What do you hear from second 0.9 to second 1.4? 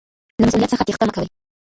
مه کوئ.